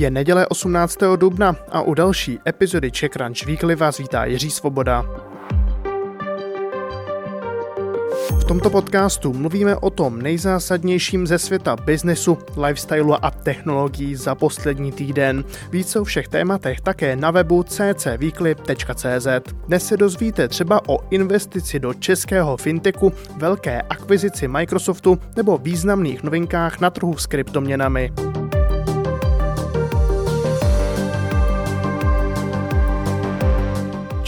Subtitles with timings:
[0.00, 0.98] Je neděle 18.
[1.16, 5.04] dubna a u další epizody Czech Crunch Weekly vás vítá Jiří Svoboda.
[8.40, 14.92] V tomto podcastu mluvíme o tom nejzásadnějším ze světa biznesu, lifestylu a technologií za poslední
[14.92, 15.44] týden.
[15.70, 19.52] Více o všech tématech také na webu ccweekly.cz.
[19.66, 26.80] Dnes se dozvíte třeba o investici do českého fintechu, velké akvizici Microsoftu nebo významných novinkách
[26.80, 28.12] na trhu s kryptoměnami.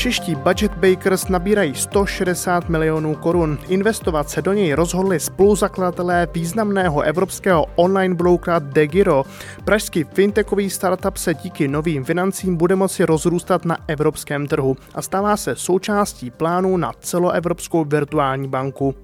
[0.02, 3.59] Čeští budget bakers nabírají 160 milionů korun.
[3.69, 9.25] Investovat se do něj rozhodli spoluzakladatelé významného evropského online brokera Degiro.
[9.65, 15.37] Pražský fintechový startup se díky novým financím bude moci rozrůstat na evropském trhu a stává
[15.37, 18.95] se součástí plánu na celoevropskou virtuální banku.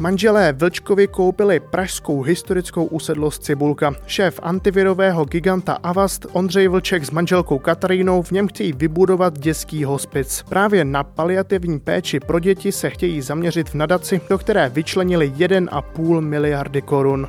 [0.00, 3.92] Manželé Vlčkovi koupili pražskou historickou usedlost Cibulka.
[4.06, 10.44] Šéf antivirového giganta Avast Ondřej Vlček s manželkou Katarínou v něm chtějí vybudovat dětský hospic.
[10.48, 16.20] Právě na paliativní péči pro děti se chtějí zaměřit v nadaci, do které vyčlenili 1,5
[16.20, 17.28] miliardy korun.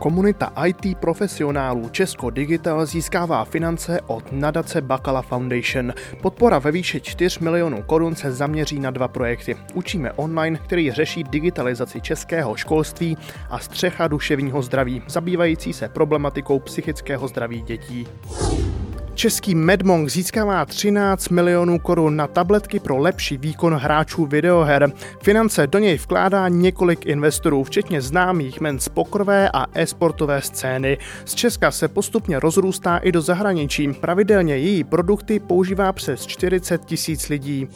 [0.00, 5.92] Komunita IT profesionálů Česko Digital získává finance od nadace Bakala Foundation.
[6.22, 9.56] Podpora ve výši 4 milionů korun se zaměří na dva projekty.
[9.74, 13.16] Učíme online, který řeší digitalizaci českého školství
[13.50, 18.06] a střecha duševního zdraví, zabývající se problematikou psychického zdraví dětí.
[19.20, 24.92] Český Medmonk získává 13 milionů korun na tabletky pro lepší výkon hráčů videoher.
[25.22, 30.98] Finance do něj vkládá několik investorů, včetně známých men z pokrové a e-sportové scény.
[31.24, 33.92] Z Česka se postupně rozrůstá i do zahraničí.
[33.92, 37.68] Pravidelně její produkty používá přes 40 tisíc lidí.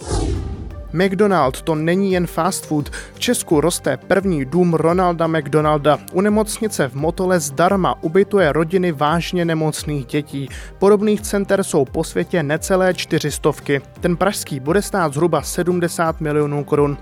[0.95, 2.89] McDonald to není jen fast food.
[3.15, 5.99] V Česku roste první dům Ronalda McDonalda.
[6.13, 10.49] U nemocnice v Motole zdarma ubytuje rodiny vážně nemocných dětí.
[10.79, 13.81] Podobných center jsou po světě necelé čtyřistovky.
[14.01, 16.99] Ten pražský bude stát zhruba 70 milionů korun.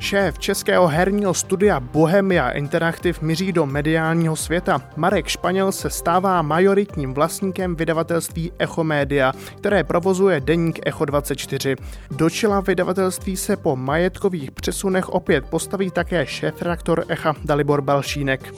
[0.00, 4.82] Šéf českého herního studia Bohemia Interactive míří do mediálního světa.
[4.96, 11.76] Marek Španěl se stává majoritním vlastníkem vydavatelství Echo Media, které provozuje deník Echo 24.
[12.10, 18.54] Do čela vydavatelství se po majetkových přesunech opět postaví také šéf-redaktor Echa Dalibor Balšínek.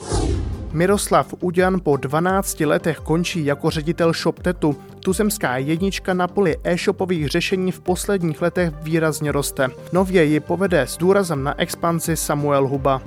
[0.71, 4.77] Miroslav Uďan po 12 letech končí jako ředitel ShopTetu.
[5.03, 9.69] Tuzemská jednička na poli e-shopových řešení v posledních letech výrazně roste.
[9.93, 13.01] Nově ji povede s důrazem na expanzi Samuel Huba.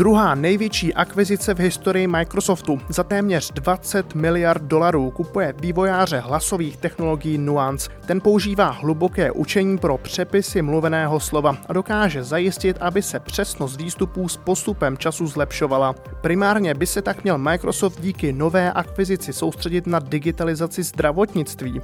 [0.00, 7.38] Druhá největší akvizice v historii Microsoftu za téměř 20 miliard dolarů kupuje vývojáře hlasových technologií
[7.38, 7.90] Nuance.
[8.06, 14.28] Ten používá hluboké učení pro přepisy mluveného slova a dokáže zajistit, aby se přesnost výstupů
[14.28, 15.94] s postupem času zlepšovala.
[16.20, 21.80] Primárně by se tak měl Microsoft díky nové akvizici soustředit na digitalizaci zdravotnictví.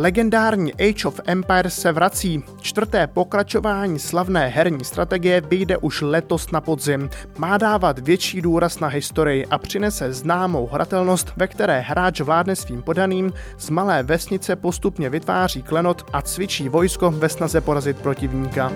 [0.00, 2.44] Legendární Age of Empires se vrací.
[2.60, 7.10] Čtvrté pokračování slavné herní strategie vyjde už letos na podzim.
[7.38, 12.82] Má dávat větší důraz na historii a přinese známou hratelnost, ve které hráč vládne svým
[12.82, 18.72] podaným, z malé vesnice postupně vytváří klenot a cvičí vojsko ve snaze porazit protivníka.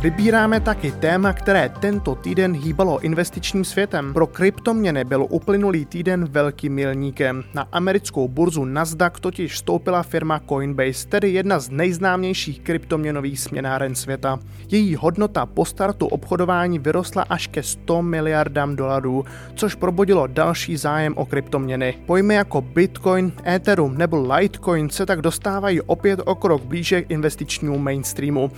[0.00, 4.12] Vybíráme taky téma, které tento týden hýbalo investičním světem.
[4.12, 7.44] Pro kryptoměny byl uplynulý týden velkým milníkem.
[7.54, 14.38] Na americkou burzu Nasdaq totiž vstoupila firma Coinbase, tedy jedna z nejznámějších kryptoměnových směnáren světa.
[14.68, 19.24] Její hodnota po startu obchodování vyrostla až ke 100 miliardám dolarů,
[19.54, 21.94] což probudilo další zájem o kryptoměny.
[22.06, 27.78] Pojmy jako Bitcoin, Ethereum nebo Litecoin se tak dostávají opět o krok blíže k investičnímu
[27.78, 28.50] mainstreamu.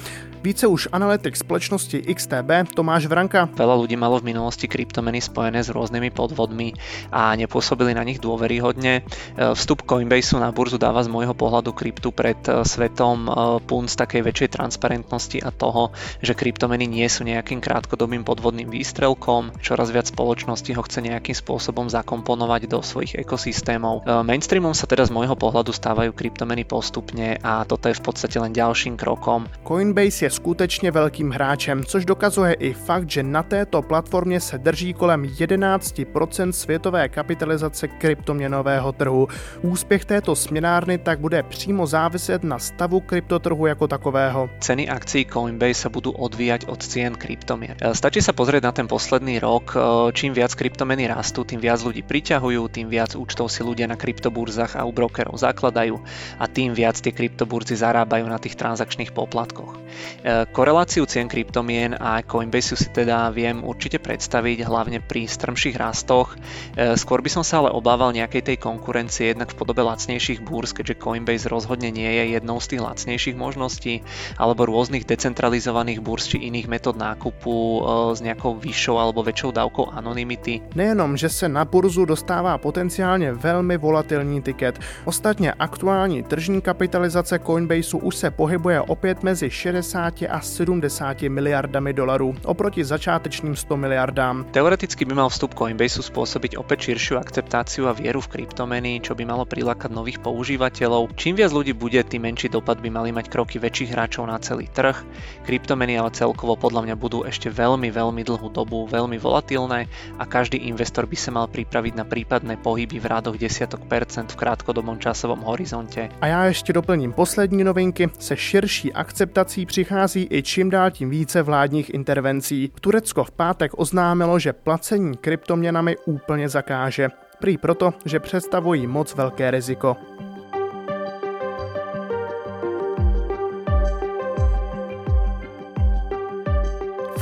[0.43, 3.49] Více už analytik společnosti XTB Tomáš Vranka.
[3.49, 6.75] Veľa ľudí malo v minulosti kryptomeny spojené s rôznymi podvodmi
[7.13, 9.07] a nepôsobili na nich dôveryhodne.
[9.37, 13.27] Vstup Coinbaseu na burzu dáva z môjho pohľadu kryptu pred svetom
[13.65, 15.91] punc takej väčšej transparentnosti a toho,
[16.21, 19.55] že kryptomeny nie sú nejakým krátkodobým podvodným výstrelkom.
[19.63, 24.05] Čoraz viac spoločností ho chce nejakým spôsobom zakomponovať do svojich ekosystémov.
[24.27, 28.53] Mainstreamom sa teda z môjho pohľadu stávajú kryptomeny postupne a toto je v podstate len
[28.53, 29.47] ďalším krokom.
[29.63, 34.59] Coinbase je skutečně velký největším hráčem, což dokazuje i fakt, že na této platformě se
[34.59, 39.29] drží kolem 11% světové kapitalizace kryptoměnového trhu.
[39.63, 44.51] Úspěch této směnárny tak bude přímo záviset na stavu kryptotrhu jako takového.
[44.61, 47.75] Ceny akcií Coinbase sa budú odvíjať od cien kryptomien.
[47.79, 49.79] E, stačí sa pozrieť na ten posledný rok, e,
[50.15, 54.79] čím viac kryptomeny rastú, tým viac ľudí priťahujú, tým viac účtov si ľudia na kryptoburzách
[54.79, 55.99] a u brokerov zakladajú
[56.39, 59.75] a tým viac tie kryptoburzy zarábajú na tých transakčných poplatkoch.
[59.75, 66.33] E, koreláciu cien kryptomien a Coinbase si teda viem určite predstaviť, hlavne pri strmších rastoch.
[66.73, 70.73] E, skôr by som sa ale obával nejakej tej konkurencie jednak v podobe lacnejších búrs,
[70.73, 74.01] keďže Coinbase rozhodne nie je jednou z tých lacnejších možností,
[74.41, 77.81] alebo rôznych decentralizovaných búrs či iných metód nákupu e,
[78.17, 80.65] s nejakou vyššou alebo väčšou dávkou anonymity.
[80.73, 87.99] Nejenom, že se na burzu dostává potenciálně velmi volatilní tiket, ostatně aktuální tržní kapitalizace Coinbaseu
[88.01, 94.45] už se pohybuje opět mezi 60 a 70 miliardami dolarů oproti začátečným 100 miliardám.
[94.51, 99.27] Teoreticky by mal vstup Coinbaseu spôsobiť opäť širšiu akceptáciu a vieru v kryptomeny, čo by
[99.27, 101.11] malo prilákať nových používateľov.
[101.19, 104.71] Čím viac ľudí bude, tým menší dopad by mali mať kroky väčších hráčov na celý
[104.71, 104.95] trh.
[105.43, 109.89] Kryptomeny ale celkovo podľa mňa budú ešte veľmi, veľmi dlhú dobu veľmi volatilné
[110.19, 114.37] a každý investor by sa mal pripraviť na prípadné pohyby v rádoch desiatok percent v
[114.37, 116.09] krátkodobom časovom horizonte.
[116.21, 118.11] A já ještě doplním poslední novinky.
[118.19, 122.73] Se širší akceptací přichází i čím dál tím více vládních intervencí.
[122.81, 127.09] Turecko v pátek oznámilo, že placení kryptoměnami úplně zakáže.
[127.41, 129.97] Prý proto, že představují moc velké riziko.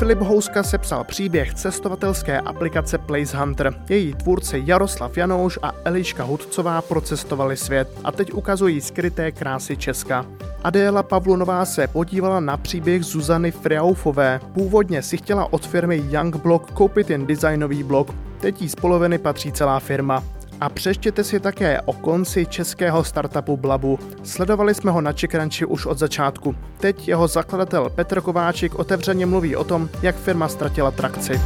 [0.00, 3.74] Filip Houska sepsal příběh cestovatelské aplikace Place Hunter.
[3.88, 10.26] Její tvůrci Jaroslav Janouš a Eliška Hudcová procestovali svět a teď ukazují skryté krásy Česka.
[10.64, 14.40] Adéla Pavlunová se podívala na příběh Zuzany Friaufové.
[14.54, 19.18] Původně si chtěla od firmy Young Block koupit jen designový blok, teď jí z poloviny
[19.18, 20.24] patří celá firma.
[20.60, 23.98] A přeštěte si také o konci českého startupu Blabu.
[24.22, 26.54] Sledovali jsme ho na Čekranči už od začátku.
[26.80, 31.40] Teď jeho zakladatel Petr Kováčik otevřeně mluví o tom, jak firma ztratila trakci.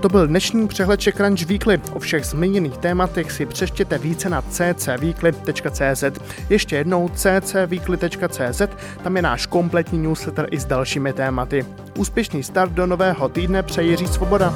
[0.00, 1.80] To byl dnešní přehled Crunch Weekly.
[1.92, 6.04] O všech zmíněných tématech si přeštěte více na ccweekly.cz.
[6.50, 8.62] Ještě jednou ccweekly.cz,
[9.02, 11.66] tam je náš kompletní newsletter i s dalšími tématy.
[11.96, 14.54] Úspěšný start do nového týdne přeji Jiří Svoboda.